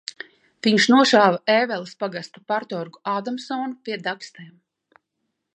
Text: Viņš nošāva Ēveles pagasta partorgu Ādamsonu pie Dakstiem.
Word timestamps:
Viņš 0.67 0.87
nošāva 0.93 1.41
Ēveles 1.57 1.93
pagasta 2.05 2.43
partorgu 2.53 3.05
Ādamsonu 3.15 3.79
pie 3.87 4.03
Dakstiem. 4.09 4.53